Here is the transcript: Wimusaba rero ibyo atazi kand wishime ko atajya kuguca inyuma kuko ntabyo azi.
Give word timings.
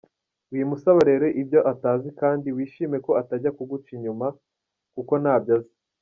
Wimusaba 0.51 1.01
rero 1.09 1.25
ibyo 1.41 1.59
atazi 1.71 2.09
kand 2.19 2.43
wishime 2.55 2.97
ko 3.05 3.11
atajya 3.21 3.49
kuguca 3.57 3.89
inyuma 3.97 4.27
kuko 4.95 5.13
ntabyo 5.23 5.53
azi. 5.57 5.73